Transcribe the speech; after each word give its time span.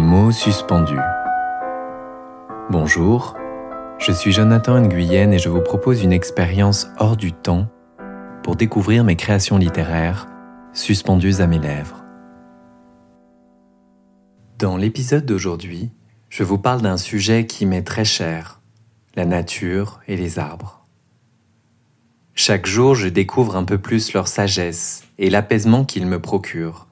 Mots 0.00 0.32
suspendus. 0.32 0.98
Bonjour, 2.70 3.36
je 3.98 4.12
suis 4.12 4.32
Jonathan 4.32 4.80
Nguyen 4.80 5.32
et 5.32 5.38
je 5.38 5.48
vous 5.48 5.60
propose 5.60 6.02
une 6.02 6.12
expérience 6.12 6.88
hors 6.98 7.16
du 7.16 7.32
temps 7.32 7.68
pour 8.42 8.56
découvrir 8.56 9.04
mes 9.04 9.16
créations 9.16 9.58
littéraires 9.58 10.28
suspendues 10.72 11.40
à 11.40 11.46
mes 11.46 11.58
lèvres. 11.58 12.04
Dans 14.58 14.76
l'épisode 14.76 15.26
d'aujourd'hui, 15.26 15.90
je 16.28 16.42
vous 16.42 16.58
parle 16.58 16.80
d'un 16.80 16.96
sujet 16.96 17.46
qui 17.46 17.66
m'est 17.66 17.82
très 17.82 18.04
cher, 18.04 18.60
la 19.14 19.26
nature 19.26 20.00
et 20.08 20.16
les 20.16 20.38
arbres. 20.38 20.86
Chaque 22.34 22.66
jour, 22.66 22.94
je 22.94 23.08
découvre 23.08 23.56
un 23.56 23.64
peu 23.64 23.78
plus 23.78 24.14
leur 24.14 24.28
sagesse 24.28 25.04
et 25.18 25.28
l'apaisement 25.28 25.84
qu'ils 25.84 26.06
me 26.06 26.20
procurent 26.20 26.86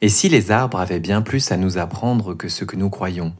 et 0.00 0.08
si 0.08 0.28
les 0.28 0.50
arbres 0.50 0.78
avaient 0.78 1.00
bien 1.00 1.22
plus 1.22 1.50
à 1.50 1.56
nous 1.56 1.78
apprendre 1.78 2.34
que 2.34 2.48
ce 2.48 2.64
que 2.64 2.76
nous 2.76 2.90
croyons? 2.90 3.34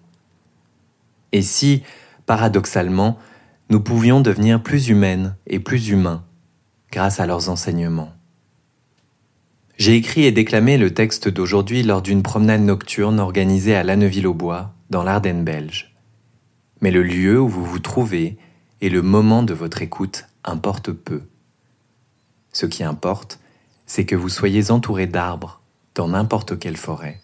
Et 1.33 1.43
si, 1.43 1.83
paradoxalement, 2.27 3.19
nous 3.71 3.81
pouvions 3.81 4.21
devenir 4.21 4.63
plus 4.63 4.89
humaines 4.89 5.37
et 5.47 5.61
plus 5.61 5.89
humains 5.89 6.25
grâce 6.91 7.21
à 7.21 7.27
leurs 7.27 7.49
enseignements? 7.49 8.13
J'ai 9.77 9.95
écrit 9.95 10.25
et 10.25 10.33
déclamé 10.33 10.77
le 10.77 10.93
texte 10.93 11.29
d'aujourd'hui 11.29 11.85
lors 11.85 12.03
d'une 12.03 12.25
promenade 12.25 12.63
nocturne 12.63 13.21
organisée 13.21 13.77
à 13.77 13.85
Lanneville-au-Bois, 13.85 14.75
dans 14.91 15.05
l'Ardenne 15.05 15.45
belge. 15.45 15.95
Mais 16.81 16.91
le 16.91 17.05
lieu 17.05 17.41
où 17.41 17.49
vous 17.49 17.65
vous 17.65 17.79
trouvez 17.79 18.39
et 18.81 18.89
le 18.89 19.03
moment 19.03 19.45
de 19.45 19.55
votre 19.55 19.83
écoute 19.83 20.27
importent 20.45 20.93
peu. 20.93 21.23
Ce 22.53 22.67
qui 22.67 22.83
importe, 22.83 23.39
c'est 23.87 24.05
que 24.05 24.17
vous 24.17 24.29
soyez 24.29 24.73
entouré 24.73 25.07
d'arbres 25.07 25.58
dans 25.99 26.07
n'importe 26.07 26.61
quelle 26.61 26.77
forêt. 26.77 27.21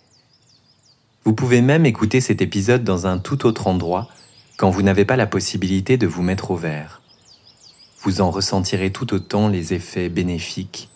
Vous 1.23 1.33
pouvez 1.33 1.63
même 1.63 1.87
écouter 1.87 2.21
cet 2.21 2.43
épisode 2.43 2.83
dans 2.83 3.07
un 3.07 3.19
tout 3.19 3.47
autre 3.47 3.69
endroit 3.69 4.09
quand 4.57 4.69
vous 4.69 4.83
n'avez 4.83 5.05
pas 5.05 5.15
la 5.15 5.29
possibilité 5.29 5.97
de 5.97 6.09
vous 6.09 6.23
mettre 6.23 6.51
au 6.51 6.57
vert. 6.57 7.01
Vous 8.03 8.21
en 8.21 8.33
ressentirez 8.33 8.91
tout 8.91 9.15
autant 9.15 9.47
les 9.47 9.75
effets 9.75 10.09
bénéfiques, 10.09 10.89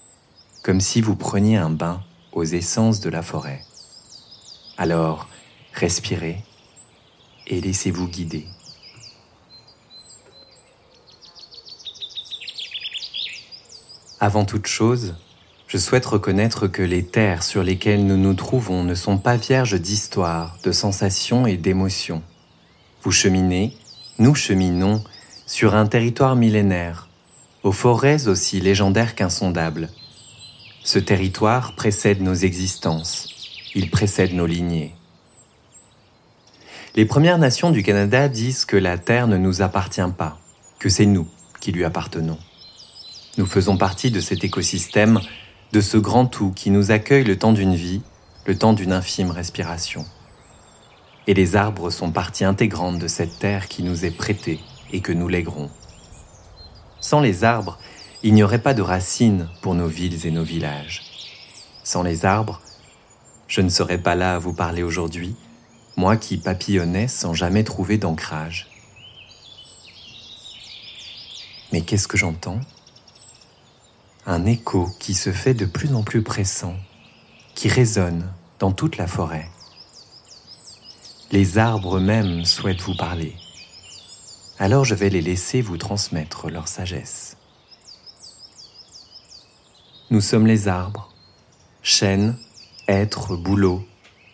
comme 0.65 0.81
si 0.81 1.01
vous 1.01 1.15
preniez 1.15 1.57
un 1.57 1.71
bain 1.71 2.03
aux 2.33 2.43
essences 2.43 2.99
de 2.99 3.11
la 3.11 3.23
forêt. 3.23 3.63
Alors, 4.77 5.29
respirez 5.73 6.43
et 7.47 7.61
laissez-vous 7.61 8.09
guider. 8.09 8.49
Avant 14.19 14.45
toute 14.45 14.67
chose, 14.67 15.15
je 15.69 15.77
souhaite 15.77 16.07
reconnaître 16.07 16.67
que 16.67 16.83
les 16.83 17.05
terres 17.05 17.43
sur 17.43 17.63
lesquelles 17.63 18.07
nous 18.07 18.17
nous 18.17 18.33
trouvons 18.33 18.85
ne 18.85 18.95
sont 18.95 19.19
pas 19.19 19.37
vierges 19.37 19.79
d'histoire, 19.79 20.59
de 20.65 20.73
sensations 20.73 21.47
et 21.47 21.59
d'émotions. 21.59 22.23
Vous 23.03 23.13
cheminez, 23.13 23.77
nous 24.19 24.35
cheminons, 24.35 25.05
sur 25.47 25.75
un 25.75 25.87
territoire 25.87 26.37
millénaire, 26.37 27.09
aux 27.63 27.73
forêts 27.73 28.29
aussi 28.29 28.61
légendaires 28.61 29.15
qu'insondables. 29.15 29.91
Ce 30.85 30.99
territoire 30.99 31.75
précède 31.75 32.23
nos 32.23 32.35
existences, 32.35 33.29
il 33.75 33.91
précède 33.91 34.33
nos 34.33 34.47
lignées. 34.47 34.95
Les 36.95 37.05
Premières 37.05 37.39
Nations 37.39 37.71
du 37.71 37.83
Canada 37.83 38.29
disent 38.29 38.65
que 38.65 38.77
la 38.77 38.97
Terre 38.97 39.27
ne 39.27 39.37
nous 39.37 39.61
appartient 39.61 40.01
pas, 40.17 40.39
que 40.79 40.89
c'est 40.89 41.07
nous 41.07 41.29
qui 41.61 41.73
lui 41.73 41.85
appartenons. 41.85 42.39
Nous 43.37 43.47
faisons 43.47 43.77
partie 43.77 44.11
de 44.11 44.21
cet 44.21 44.45
écosystème 44.45 45.21
de 45.73 45.81
ce 45.81 45.97
grand 45.99 46.27
tout 46.27 46.51
qui 46.51 46.71
nous 46.71 46.91
accueille 46.91 47.25
le 47.25 47.39
temps 47.39 47.53
d'une 47.53 47.75
vie, 47.75 48.03
le 48.47 48.57
temps 48.57 48.73
d'une 48.73 48.93
infime 48.93 49.31
respiration. 49.31 50.07
Et 51.27 51.35
les 51.35 51.57
arbres 51.57 51.91
sont 51.91 52.11
partie 52.11 52.45
intégrante 52.45 52.99
de 52.99 53.09
cette 53.09 53.39
terre 53.39 53.69
qui 53.69 53.83
nous 53.83 54.05
est 54.05 54.17
prêtée 54.17 54.61
et 54.93 55.01
que 55.01 55.13
nous 55.13 55.29
léguerons. 55.29 55.71
Sans 57.01 57.21
les 57.21 57.45
arbres, 57.45 57.79
il 58.23 58.33
n'y 58.33 58.43
aurait 58.43 58.63
pas 58.63 58.75
de 58.75 58.83
racines 58.83 59.49
pour 59.61 59.75
nos 59.75 59.89
villes 59.89 60.27
et 60.27 60.31
nos 60.31 60.43
villages. 60.43 61.03
Sans 61.85 62.03
les 62.03 62.25
arbres, 62.25 62.61
je 63.47 63.61
ne 63.61 63.69
serais 63.69 63.99
pas 63.99 64.15
là 64.15 64.35
à 64.35 64.39
vous 64.39 64.55
parler 64.55 64.83
aujourd'hui, 64.83 65.37
moi 65.97 66.17
qui 66.17 66.39
papillonnais 66.39 67.09
sans 67.09 67.35
jamais 67.35 67.65
trouver 67.65 67.99
d'ancrage. 67.99 68.69
Mais 71.73 71.83
qu'est-ce 71.83 72.09
que 72.09 72.17
j'entends? 72.17 72.61
Un 74.29 74.45
écho 74.45 74.91
qui 75.01 75.15
se 75.15 75.33
fait 75.33 75.55
de 75.55 75.65
plus 75.65 75.95
en 75.95 76.03
plus 76.03 76.23
pressant, 76.23 76.77
qui 77.55 77.69
résonne 77.69 78.31
dans 78.59 78.73
toute 78.73 78.99
la 78.99 79.07
forêt. 79.07 79.49
Les 81.33 81.57
arbres 81.57 81.97
eux-mêmes 81.97 82.45
souhaitent 82.45 82.83
vous 82.83 82.95
parler. 82.95 83.35
Alors 84.59 84.85
je 84.85 84.95
vais 84.95 85.09
les 85.09 85.23
laisser 85.23 85.63
vous 85.63 85.79
transmettre 85.79 86.51
leur 86.51 86.69
sagesse. 86.69 87.39
Nous 90.11 90.21
sommes 90.21 90.47
les 90.47 90.69
arbres, 90.69 91.11
chênes, 91.83 92.37
hêtres, 92.87 93.35
bouleaux, 93.35 93.83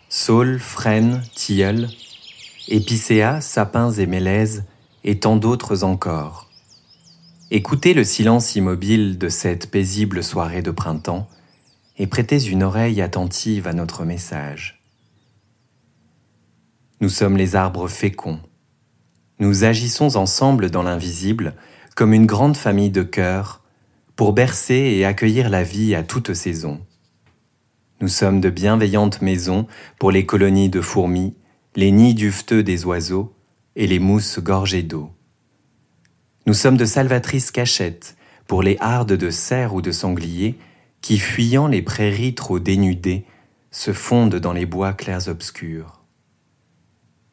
saules, 0.09 0.59
frênes, 0.59 1.23
tilleuls, 1.35 1.87
épicéas, 2.67 3.39
sapins 3.39 3.91
et 3.91 4.07
mélèzes, 4.07 4.65
et 5.05 5.19
tant 5.19 5.37
d'autres 5.37 5.85
encore. 5.85 6.49
Écoutez 7.57 7.93
le 7.93 8.03
silence 8.03 8.57
immobile 8.57 9.17
de 9.17 9.29
cette 9.29 9.71
paisible 9.71 10.21
soirée 10.25 10.61
de 10.61 10.71
printemps 10.71 11.29
et 11.97 12.05
prêtez 12.05 12.43
une 12.47 12.63
oreille 12.63 13.01
attentive 13.01 13.65
à 13.65 13.71
notre 13.71 14.03
message. 14.03 14.83
Nous 16.99 17.07
sommes 17.07 17.37
les 17.37 17.55
arbres 17.55 17.87
féconds. 17.87 18.41
Nous 19.39 19.63
agissons 19.63 20.17
ensemble 20.17 20.69
dans 20.69 20.83
l'invisible 20.83 21.55
comme 21.95 22.11
une 22.11 22.25
grande 22.25 22.57
famille 22.57 22.89
de 22.89 23.03
cœurs 23.03 23.63
pour 24.17 24.33
bercer 24.33 24.75
et 24.75 25.05
accueillir 25.05 25.49
la 25.49 25.63
vie 25.63 25.95
à 25.95 26.03
toutes 26.03 26.33
saisons. 26.33 26.81
Nous 28.01 28.09
sommes 28.09 28.41
de 28.41 28.49
bienveillantes 28.49 29.21
maisons 29.21 29.65
pour 29.97 30.11
les 30.11 30.25
colonies 30.25 30.67
de 30.67 30.81
fourmis, 30.81 31.37
les 31.77 31.91
nids 31.91 32.15
duveteux 32.15 32.63
des 32.63 32.83
oiseaux 32.83 33.33
et 33.77 33.87
les 33.87 33.99
mousses 33.99 34.39
gorgées 34.39 34.83
d'eau. 34.83 35.14
Nous 36.45 36.53
sommes 36.53 36.77
de 36.77 36.85
salvatrices 36.85 37.49
cachettes 37.49 38.15
pour 38.45 38.61
les 38.61 38.77
hardes 38.79 39.13
de 39.13 39.29
cerfs 39.31 39.73
ou 39.73 39.81
de 39.81 39.91
sangliers 39.91 40.59
qui, 41.01 41.17
fuyant 41.17 41.67
les 41.67 41.81
prairies 41.81 42.35
trop 42.35 42.59
dénudées, 42.59 43.25
se 43.71 43.93
fondent 43.93 44.35
dans 44.35 44.53
les 44.53 44.67
bois 44.67 44.93
clairs 44.93 45.27
obscurs. 45.27 46.01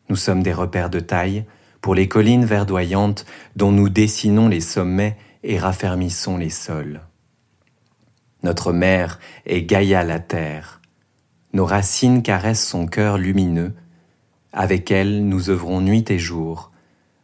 Nous 0.08 0.16
sommes 0.16 0.42
des 0.42 0.52
repères 0.52 0.90
de 0.90 1.00
taille 1.00 1.44
pour 1.80 1.94
les 1.94 2.08
collines 2.08 2.44
verdoyantes 2.44 3.26
dont 3.54 3.70
nous 3.70 3.88
dessinons 3.88 4.48
les 4.48 4.60
sommets 4.60 5.16
et 5.42 5.58
raffermissons 5.58 6.38
les 6.38 6.50
sols. 6.50 7.02
Notre 8.42 8.72
mère 8.72 9.20
est 9.46 9.62
Gaïa 9.62 10.04
la 10.04 10.20
terre. 10.20 10.80
Nos 11.52 11.66
racines 11.66 12.22
caressent 12.22 12.66
son 12.66 12.86
cœur 12.86 13.18
lumineux. 13.18 13.74
Avec 14.52 14.90
elle, 14.90 15.28
nous 15.28 15.50
œuvrons 15.50 15.80
nuit 15.80 16.04
et 16.08 16.18
jour, 16.18 16.71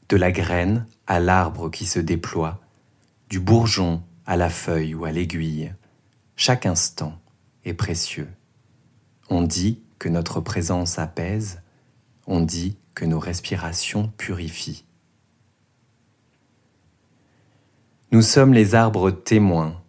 de 0.09 0.17
la 0.17 0.33
graine 0.33 0.87
à 1.07 1.21
l'arbre 1.21 1.71
qui 1.71 1.85
se 1.87 1.99
déploie, 1.99 2.61
du 3.29 3.41
bourgeon 3.41 4.03
à 4.27 4.37
la 4.37 4.51
feuille 4.51 4.95
ou 4.95 5.05
à 5.05 5.13
l'aiguille. 5.13 5.73
Chaque 6.37 6.67
instant 6.67 7.19
est 7.65 7.75
précieux. 7.75 8.29
On 9.29 9.43
dit 9.43 9.83
que 9.99 10.09
notre 10.09 10.41
présence 10.41 10.99
apaise, 10.99 11.61
on 12.27 12.41
dit 12.41 12.77
que 12.95 13.05
nos 13.05 13.19
respirations 13.19 14.13
purifient. 14.17 14.85
Nous 18.11 18.23
sommes 18.23 18.55
les 18.55 18.75
arbres 18.75 19.11
témoins, 19.11 19.82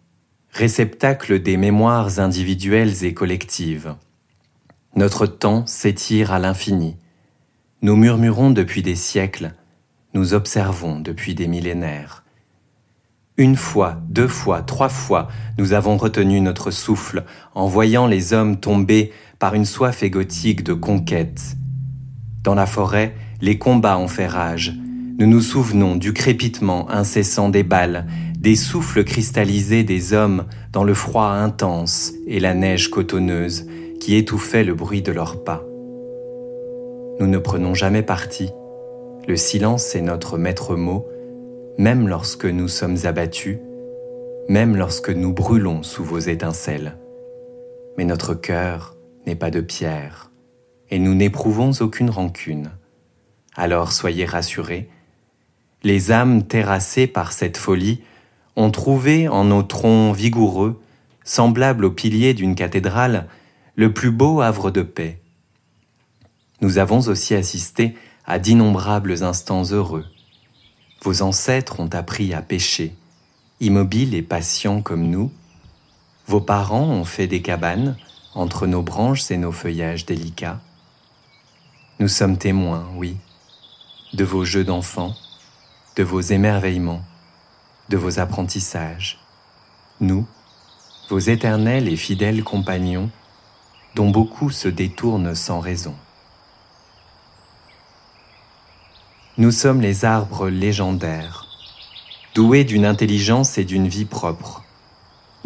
réceptacles 0.50 1.40
des 1.40 1.56
mémoires 1.56 2.18
individuelles 2.18 3.04
et 3.04 3.14
collectives. 3.14 3.94
Notre 4.94 5.26
temps 5.26 5.64
s'étire 5.66 6.32
à 6.32 6.38
l'infini. 6.38 6.96
Nous 7.80 7.96
murmurons 7.96 8.50
depuis 8.50 8.82
des 8.82 8.96
siècles 8.96 9.54
nous 10.14 10.34
observons 10.34 11.00
depuis 11.00 11.34
des 11.34 11.46
millénaires. 11.46 12.24
Une 13.36 13.56
fois, 13.56 13.96
deux 14.08 14.28
fois, 14.28 14.62
trois 14.62 14.88
fois, 14.88 15.28
nous 15.56 15.72
avons 15.72 15.96
retenu 15.96 16.40
notre 16.40 16.70
souffle 16.70 17.24
en 17.54 17.66
voyant 17.66 18.06
les 18.06 18.32
hommes 18.32 18.58
tomber 18.58 19.12
par 19.38 19.54
une 19.54 19.64
soif 19.64 20.02
égotique 20.02 20.62
de 20.62 20.74
conquête. 20.74 21.56
Dans 22.42 22.54
la 22.54 22.66
forêt, 22.66 23.14
les 23.40 23.58
combats 23.58 23.98
ont 23.98 24.08
fait 24.08 24.26
rage. 24.26 24.74
Nous 25.18 25.26
nous 25.26 25.40
souvenons 25.40 25.96
du 25.96 26.12
crépitement 26.12 26.90
incessant 26.90 27.48
des 27.48 27.62
balles, 27.62 28.06
des 28.36 28.56
souffles 28.56 29.04
cristallisés 29.04 29.84
des 29.84 30.12
hommes 30.12 30.44
dans 30.72 30.84
le 30.84 30.94
froid 30.94 31.28
intense 31.28 32.12
et 32.26 32.40
la 32.40 32.54
neige 32.54 32.90
cotonneuse 32.90 33.66
qui 34.00 34.16
étouffaient 34.16 34.64
le 34.64 34.74
bruit 34.74 35.02
de 35.02 35.12
leurs 35.12 35.44
pas. 35.44 35.62
Nous 37.20 37.26
ne 37.26 37.38
prenons 37.38 37.74
jamais 37.74 38.02
parti, 38.02 38.50
le 39.26 39.36
silence 39.36 39.94
est 39.94 40.00
notre 40.00 40.38
maître 40.38 40.76
mot, 40.76 41.06
même 41.78 42.08
lorsque 42.08 42.46
nous 42.46 42.68
sommes 42.68 42.96
abattus, 43.04 43.58
même 44.48 44.76
lorsque 44.76 45.10
nous 45.10 45.32
brûlons 45.32 45.82
sous 45.82 46.04
vos 46.04 46.18
étincelles. 46.18 46.96
Mais 47.96 48.04
notre 48.04 48.34
cœur 48.34 48.96
n'est 49.26 49.36
pas 49.36 49.50
de 49.50 49.60
pierre, 49.60 50.30
et 50.90 50.98
nous 50.98 51.14
n'éprouvons 51.14 51.72
aucune 51.80 52.10
rancune. 52.10 52.70
Alors 53.54 53.92
soyez 53.92 54.24
rassurés, 54.24 54.88
les 55.82 56.12
âmes 56.12 56.46
terrassées 56.46 57.06
par 57.06 57.32
cette 57.32 57.56
folie 57.56 58.02
ont 58.56 58.70
trouvé 58.70 59.28
en 59.28 59.44
nos 59.44 59.62
troncs 59.62 60.14
vigoureux, 60.14 60.80
semblables 61.24 61.84
aux 61.84 61.90
piliers 61.90 62.34
d'une 62.34 62.54
cathédrale, 62.54 63.26
le 63.76 63.92
plus 63.92 64.10
beau 64.10 64.40
havre 64.40 64.70
de 64.70 64.82
paix. 64.82 65.20
Nous 66.60 66.78
avons 66.78 67.00
aussi 67.08 67.34
assisté 67.34 67.94
à 68.30 68.38
d'innombrables 68.38 69.24
instants 69.24 69.64
heureux. 69.72 70.06
Vos 71.02 71.22
ancêtres 71.22 71.80
ont 71.80 71.88
appris 71.88 72.32
à 72.32 72.42
pêcher, 72.42 72.94
immobiles 73.58 74.14
et 74.14 74.22
patients 74.22 74.82
comme 74.82 75.10
nous. 75.10 75.32
Vos 76.28 76.40
parents 76.40 76.86
ont 76.86 77.04
fait 77.04 77.26
des 77.26 77.42
cabanes 77.42 77.96
entre 78.36 78.68
nos 78.68 78.82
branches 78.82 79.32
et 79.32 79.36
nos 79.36 79.50
feuillages 79.50 80.06
délicats. 80.06 80.60
Nous 81.98 82.06
sommes 82.06 82.38
témoins, 82.38 82.86
oui, 82.94 83.16
de 84.12 84.22
vos 84.22 84.44
jeux 84.44 84.62
d'enfants, 84.62 85.16
de 85.96 86.04
vos 86.04 86.20
émerveillements, 86.20 87.02
de 87.88 87.96
vos 87.96 88.20
apprentissages. 88.20 89.18
Nous, 89.98 90.24
vos 91.08 91.18
éternels 91.18 91.88
et 91.88 91.96
fidèles 91.96 92.44
compagnons, 92.44 93.10
dont 93.96 94.10
beaucoup 94.10 94.50
se 94.50 94.68
détournent 94.68 95.34
sans 95.34 95.58
raison. 95.58 95.96
Nous 99.40 99.52
sommes 99.52 99.80
les 99.80 100.04
arbres 100.04 100.50
légendaires, 100.50 101.46
doués 102.34 102.64
d'une 102.64 102.84
intelligence 102.84 103.56
et 103.56 103.64
d'une 103.64 103.88
vie 103.88 104.04
propre. 104.04 104.62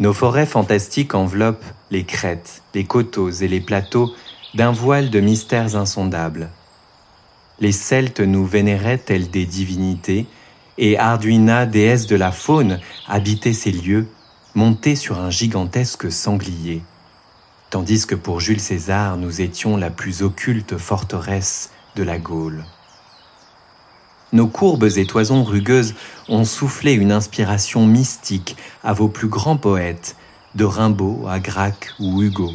Nos 0.01 0.11
forêts 0.11 0.45
fantastiques 0.45 1.15
enveloppent 1.15 1.63
les 1.91 2.03
crêtes, 2.03 2.61
les 2.73 2.83
coteaux 2.83 3.31
et 3.31 3.47
les 3.47 3.61
plateaux 3.61 4.11
d'un 4.53 4.73
voile 4.73 5.11
de 5.11 5.21
mystères 5.21 5.77
insondables. 5.77 6.49
Les 7.61 7.71
Celtes 7.71 8.19
nous 8.19 8.45
vénéraient 8.45 8.97
tels 8.97 9.29
des 9.29 9.45
divinités, 9.45 10.25
et 10.77 10.99
Arduina, 10.99 11.65
déesse 11.65 12.05
de 12.05 12.17
la 12.17 12.33
faune, 12.33 12.81
habitait 13.07 13.53
ces 13.53 13.71
lieux, 13.71 14.09
montée 14.55 14.97
sur 14.97 15.21
un 15.21 15.29
gigantesque 15.29 16.11
sanglier, 16.11 16.81
tandis 17.69 18.05
que 18.05 18.15
pour 18.15 18.41
Jules 18.41 18.59
César 18.59 19.15
nous 19.15 19.39
étions 19.39 19.77
la 19.77 19.89
plus 19.89 20.21
occulte 20.21 20.77
forteresse 20.77 21.71
de 21.95 22.03
la 22.03 22.17
Gaule. 22.17 22.65
Nos 24.33 24.47
courbes 24.47 24.89
et 24.97 25.05
toisons 25.05 25.43
rugueuses 25.43 25.93
ont 26.27 26.45
soufflé 26.45 26.93
une 26.93 27.11
inspiration 27.11 27.85
mystique 27.85 28.57
à 28.83 28.93
vos 28.93 29.07
plus 29.07 29.27
grands 29.27 29.57
poètes, 29.57 30.15
de 30.55 30.65
Rimbaud 30.65 31.27
à 31.27 31.39
Gracq 31.39 31.93
ou 31.99 32.23
Hugo. 32.23 32.51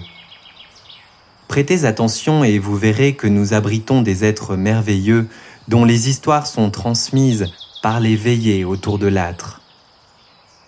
Prêtez 1.49 1.85
attention 1.85 2.45
et 2.45 2.59
vous 2.59 2.77
verrez 2.77 3.15
que 3.15 3.27
nous 3.27 3.55
abritons 3.55 4.03
des 4.03 4.25
êtres 4.25 4.57
merveilleux 4.57 5.29
dont 5.69 5.85
les 5.85 6.09
histoires 6.09 6.47
sont 6.47 6.71
transmises 6.71 7.53
par 7.83 8.01
les 8.01 8.17
veillées 8.17 8.65
autour 8.65 8.99
de 8.99 9.07
l'âtre. 9.07 9.61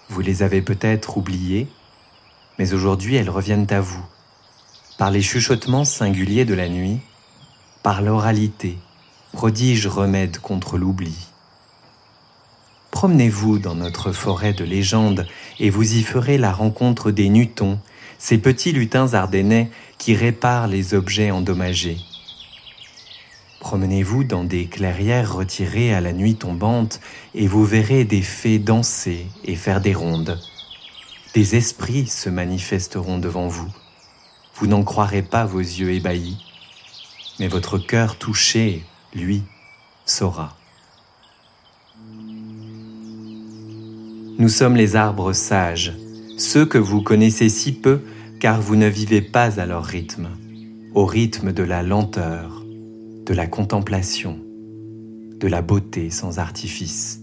Vous 0.09 0.21
les 0.21 0.43
avez 0.43 0.61
peut-être 0.61 1.17
oubliées, 1.17 1.69
mais 2.59 2.75
aujourd'hui 2.75 3.17
elles 3.17 3.31
reviennent 3.31 3.67
à 3.71 3.81
vous, 3.81 4.05
par 4.99 5.11
les 5.11 5.23
chuchotements 5.23 5.85
singuliers 5.85 6.45
de 6.45 6.55
la 6.55 6.69
nuit, 6.69 6.99
par 7.83 8.03
l'oralité, 8.03 8.79
prodige 9.33 9.87
remède 9.87 10.39
contre 10.39 10.79
l'oubli. 10.79 11.15
Promenez-vous 12.91 13.59
dans 13.59 13.75
notre 13.75 14.13
forêt 14.13 14.53
de 14.53 14.65
légendes 14.65 15.27
et 15.59 15.71
vous 15.71 15.97
y 15.97 16.03
ferez 16.03 16.39
la 16.39 16.53
rencontre 16.53 17.11
des 17.11 17.29
nutons, 17.31 17.81
ces 18.19 18.39
petits 18.39 18.73
lutins 18.73 19.15
ardennais 19.15 19.71
qui 19.99 20.15
réparent 20.15 20.69
les 20.69 20.95
objets 20.95 21.31
endommagés. 21.31 21.97
Promenez-vous 23.61 24.25
dans 24.25 24.45
des 24.45 24.67
clairières 24.67 25.35
retirées 25.35 25.95
à 25.95 26.01
la 26.01 26.13
nuit 26.13 26.37
tombante 26.37 27.01
et 27.35 27.47
vous 27.47 27.65
verrez 27.65 28.05
des 28.05 28.23
fées 28.23 28.59
danser 28.59 29.27
et 29.45 29.57
faire 29.57 29.81
des 29.81 29.95
rondes. 29.95 30.39
Des 31.35 31.57
esprits 31.57 32.07
se 32.07 32.29
manifesteront 32.29 33.19
devant 33.19 33.49
vous. 33.49 33.73
Vous 34.57 34.67
n'en 34.67 34.83
croirez 34.83 35.23
pas 35.23 35.47
vos 35.47 35.61
yeux 35.61 35.93
ébahis, 35.93 36.45
mais 37.41 37.49
votre 37.49 37.79
cœur 37.79 38.19
touché 38.19 38.85
lui, 39.15 39.43
saura. 40.05 40.57
Nous 44.39 44.49
sommes 44.49 44.77
les 44.77 44.97
arbres 44.97 45.33
sages, 45.33 45.93
ceux 46.37 46.67
que 46.67 46.79
vous 46.79 47.03
connaissez 47.03 47.49
si 47.49 47.73
peu 47.73 48.01
car 48.41 48.61
vous 48.61 48.75
ne 48.75 48.89
vivez 48.89 49.23
pas 49.23 49.61
à 49.61 49.67
leur 49.67 49.85
rythme, 49.85 50.29
au 50.95 51.07
rythme 51.07 51.53
de 51.53 51.63
la 51.63 51.83
lenteur, 51.83 52.65
de 53.25 53.35
la 53.35 53.47
contemplation, 53.47 54.41
de 55.39 55.47
la 55.47 55.63
beauté 55.63 56.11
sans 56.11 56.41
artifice. 56.41 57.21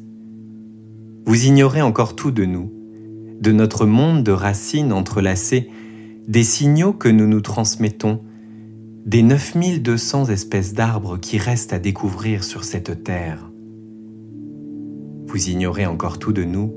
Vous 1.26 1.46
ignorez 1.46 1.82
encore 1.82 2.16
tout 2.16 2.32
de 2.32 2.46
nous, 2.46 2.72
de 3.42 3.52
notre 3.52 3.86
monde 3.86 4.24
de 4.24 4.32
racines 4.32 4.94
entrelacées, 4.94 5.70
des 6.28 6.44
signaux 6.44 6.94
que 6.94 7.10
nous 7.10 7.28
nous 7.28 7.42
transmettons 7.42 8.22
des 9.10 9.24
9200 9.24 10.26
espèces 10.26 10.76
d'arbres 10.76 11.18
qui 11.18 11.40
restent 11.40 11.74
à 11.74 11.80
découvrir 11.80 12.44
sur 12.44 12.64
cette 12.64 13.04
terre. 13.04 13.50
Vous 15.26 15.50
ignorez 15.50 15.88
encore 15.88 16.20
tout 16.20 16.32
de 16.32 16.44
nous, 16.44 16.76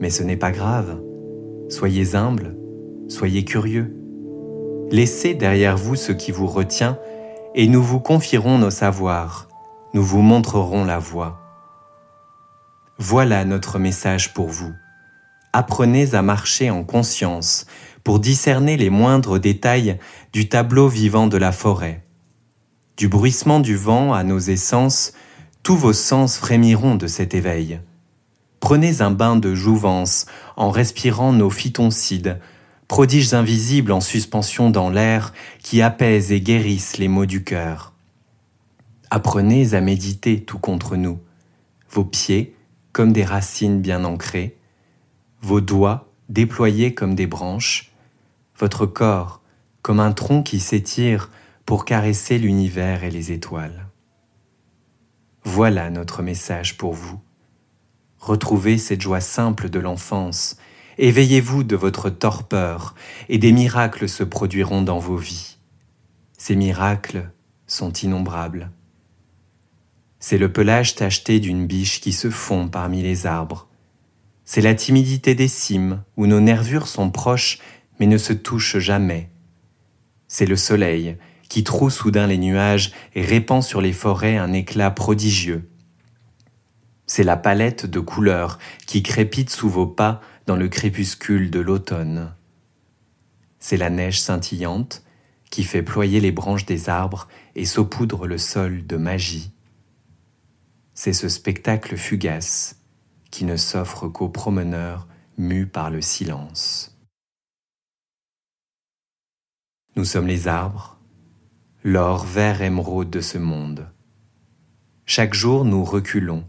mais 0.00 0.08
ce 0.08 0.22
n'est 0.22 0.38
pas 0.38 0.50
grave. 0.50 1.02
Soyez 1.68 2.14
humble, 2.14 2.56
soyez 3.08 3.44
curieux. 3.44 3.94
Laissez 4.90 5.34
derrière 5.34 5.76
vous 5.76 5.94
ce 5.94 6.12
qui 6.12 6.32
vous 6.32 6.46
retient 6.46 6.98
et 7.54 7.66
nous 7.66 7.82
vous 7.82 8.00
confierons 8.00 8.56
nos 8.56 8.70
savoirs, 8.70 9.50
nous 9.92 10.02
vous 10.02 10.22
montrerons 10.22 10.86
la 10.86 10.98
voie. 10.98 11.38
Voilà 12.96 13.44
notre 13.44 13.78
message 13.78 14.32
pour 14.32 14.48
vous. 14.48 14.72
Apprenez 15.56 16.16
à 16.16 16.22
marcher 16.22 16.68
en 16.70 16.82
conscience 16.82 17.66
pour 18.02 18.18
discerner 18.18 18.76
les 18.76 18.90
moindres 18.90 19.38
détails 19.38 20.00
du 20.32 20.48
tableau 20.48 20.88
vivant 20.88 21.28
de 21.28 21.36
la 21.36 21.52
forêt. 21.52 22.02
Du 22.96 23.06
bruissement 23.06 23.60
du 23.60 23.76
vent 23.76 24.12
à 24.12 24.24
nos 24.24 24.40
essences, 24.40 25.12
tous 25.62 25.76
vos 25.76 25.92
sens 25.92 26.38
frémiront 26.38 26.96
de 26.96 27.06
cet 27.06 27.34
éveil. 27.34 27.78
Prenez 28.58 29.00
un 29.00 29.12
bain 29.12 29.36
de 29.36 29.54
jouvence 29.54 30.26
en 30.56 30.72
respirant 30.72 31.32
nos 31.32 31.50
phytoncides, 31.50 32.40
prodiges 32.88 33.32
invisibles 33.32 33.92
en 33.92 34.00
suspension 34.00 34.70
dans 34.70 34.90
l'air 34.90 35.32
qui 35.62 35.82
apaisent 35.82 36.32
et 36.32 36.40
guérissent 36.40 36.98
les 36.98 37.06
maux 37.06 37.26
du 37.26 37.44
cœur. 37.44 37.92
Apprenez 39.08 39.74
à 39.74 39.80
méditer 39.80 40.42
tout 40.42 40.58
contre 40.58 40.96
nous, 40.96 41.20
vos 41.88 42.04
pieds 42.04 42.56
comme 42.90 43.12
des 43.12 43.24
racines 43.24 43.80
bien 43.80 44.02
ancrées, 44.02 44.56
vos 45.44 45.60
doigts 45.60 46.10
déployés 46.30 46.94
comme 46.94 47.14
des 47.14 47.26
branches, 47.26 47.92
votre 48.58 48.86
corps 48.86 49.42
comme 49.82 50.00
un 50.00 50.12
tronc 50.12 50.42
qui 50.42 50.58
s'étire 50.58 51.30
pour 51.66 51.84
caresser 51.84 52.38
l'univers 52.38 53.04
et 53.04 53.10
les 53.10 53.30
étoiles. 53.30 53.86
Voilà 55.44 55.90
notre 55.90 56.22
message 56.22 56.78
pour 56.78 56.94
vous. 56.94 57.20
Retrouvez 58.18 58.78
cette 58.78 59.02
joie 59.02 59.20
simple 59.20 59.68
de 59.68 59.78
l'enfance, 59.78 60.56
éveillez-vous 60.96 61.62
de 61.62 61.76
votre 61.76 62.08
torpeur, 62.08 62.94
et 63.28 63.36
des 63.36 63.52
miracles 63.52 64.08
se 64.08 64.24
produiront 64.24 64.80
dans 64.80 64.98
vos 64.98 65.18
vies. 65.18 65.58
Ces 66.38 66.56
miracles 66.56 67.30
sont 67.66 67.92
innombrables. 67.92 68.70
C'est 70.20 70.38
le 70.38 70.50
pelage 70.50 70.94
tacheté 70.94 71.38
d'une 71.38 71.66
biche 71.66 72.00
qui 72.00 72.12
se 72.12 72.30
fond 72.30 72.68
parmi 72.68 73.02
les 73.02 73.26
arbres. 73.26 73.68
C'est 74.44 74.60
la 74.60 74.74
timidité 74.74 75.34
des 75.34 75.48
cimes 75.48 76.02
où 76.16 76.26
nos 76.26 76.40
nervures 76.40 76.88
sont 76.88 77.10
proches 77.10 77.58
mais 77.98 78.06
ne 78.06 78.18
se 78.18 78.32
touche 78.32 78.78
jamais. 78.78 79.30
C'est 80.28 80.46
le 80.46 80.56
soleil 80.56 81.16
qui 81.48 81.64
troue 81.64 81.90
soudain 81.90 82.26
les 82.26 82.38
nuages 82.38 82.92
et 83.14 83.22
répand 83.22 83.62
sur 83.62 83.80
les 83.80 83.92
forêts 83.92 84.36
un 84.36 84.52
éclat 84.52 84.90
prodigieux. 84.90 85.70
C'est 87.06 87.22
la 87.22 87.36
palette 87.36 87.86
de 87.86 88.00
couleurs 88.00 88.58
qui 88.86 89.02
crépite 89.02 89.50
sous 89.50 89.68
vos 89.68 89.86
pas 89.86 90.20
dans 90.46 90.56
le 90.56 90.68
crépuscule 90.68 91.50
de 91.50 91.60
l'automne. 91.60 92.34
C'est 93.58 93.76
la 93.76 93.90
neige 93.90 94.20
scintillante 94.20 95.02
qui 95.50 95.64
fait 95.64 95.82
ployer 95.82 96.20
les 96.20 96.32
branches 96.32 96.66
des 96.66 96.88
arbres 96.88 97.28
et 97.54 97.64
saupoudre 97.64 98.26
le 98.26 98.38
sol 98.38 98.86
de 98.86 98.96
magie. 98.96 99.52
C'est 100.94 101.12
ce 101.12 101.28
spectacle 101.28 101.96
fugace 101.96 102.76
qui 103.34 103.44
ne 103.44 103.56
s'offre 103.56 104.06
qu'aux 104.06 104.28
promeneurs 104.28 105.08
mus 105.38 105.66
par 105.66 105.90
le 105.90 106.00
silence. 106.00 106.96
Nous 109.96 110.04
sommes 110.04 110.28
les 110.28 110.46
arbres, 110.46 111.00
l'or 111.82 112.24
vert 112.24 112.62
émeraude 112.62 113.10
de 113.10 113.20
ce 113.20 113.36
monde. 113.36 113.88
Chaque 115.04 115.34
jour 115.34 115.64
nous 115.64 115.82
reculons, 115.82 116.44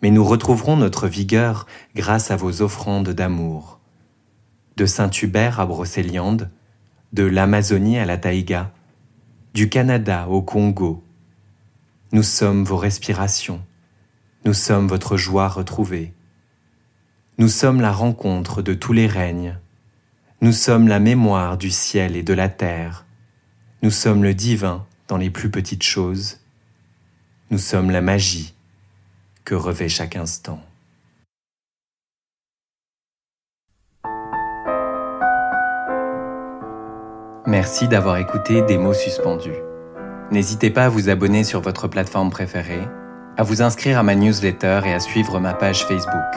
mais 0.00 0.10
nous 0.10 0.24
retrouverons 0.24 0.78
notre 0.78 1.06
vigueur 1.06 1.66
grâce 1.94 2.30
à 2.30 2.36
vos 2.36 2.62
offrandes 2.62 3.10
d'amour. 3.10 3.78
De 4.78 4.86
Saint-Hubert 4.86 5.60
à 5.60 5.66
Brocéliande, 5.66 6.50
de 7.12 7.24
l'Amazonie 7.24 7.98
à 7.98 8.06
la 8.06 8.16
taïga, 8.16 8.72
du 9.52 9.68
Canada 9.68 10.28
au 10.30 10.40
Congo. 10.40 11.04
Nous 12.12 12.22
sommes 12.22 12.64
vos 12.64 12.78
respirations, 12.78 13.60
nous 14.44 14.54
sommes 14.54 14.88
votre 14.88 15.16
joie 15.16 15.48
retrouvée. 15.48 16.12
Nous 17.38 17.48
sommes 17.48 17.80
la 17.80 17.92
rencontre 17.92 18.62
de 18.62 18.74
tous 18.74 18.92
les 18.92 19.06
règnes, 19.06 19.58
nous 20.40 20.52
sommes 20.52 20.88
la 20.88 20.98
mémoire 20.98 21.56
du 21.56 21.70
ciel 21.70 22.16
et 22.16 22.22
de 22.22 22.34
la 22.34 22.48
terre, 22.48 23.06
nous 23.82 23.90
sommes 23.90 24.22
le 24.22 24.34
divin 24.34 24.86
dans 25.06 25.16
les 25.16 25.30
plus 25.30 25.50
petites 25.50 25.84
choses, 25.84 26.40
nous 27.50 27.58
sommes 27.58 27.90
la 27.90 28.00
magie 28.00 28.54
que 29.44 29.54
revêt 29.54 29.88
chaque 29.88 30.16
instant. 30.16 30.60
Merci 37.46 37.88
d'avoir 37.88 38.18
écouté 38.18 38.60
Des 38.62 38.76
mots 38.76 38.92
suspendus. 38.92 39.62
N'hésitez 40.30 40.68
pas 40.68 40.84
à 40.84 40.88
vous 40.90 41.08
abonner 41.08 41.44
sur 41.44 41.62
votre 41.62 41.88
plateforme 41.88 42.28
préférée, 42.28 42.86
à 43.38 43.44
vous 43.44 43.62
inscrire 43.62 43.98
à 43.98 44.02
ma 44.02 44.16
newsletter 44.16 44.80
et 44.84 44.92
à 44.92 44.98
suivre 44.98 45.38
ma 45.38 45.54
page 45.54 45.84
Facebook. 45.84 46.34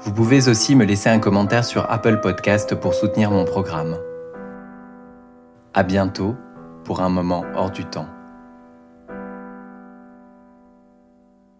Vous 0.00 0.12
pouvez 0.12 0.48
aussi 0.48 0.76
me 0.76 0.84
laisser 0.84 1.08
un 1.08 1.18
commentaire 1.18 1.64
sur 1.64 1.90
Apple 1.90 2.20
Podcast 2.20 2.74
pour 2.74 2.92
soutenir 2.92 3.30
mon 3.30 3.46
programme. 3.46 3.96
À 5.72 5.82
bientôt 5.82 6.36
pour 6.84 7.00
un 7.00 7.08
moment 7.08 7.46
hors 7.56 7.70
du 7.70 7.86
temps. 7.86 8.06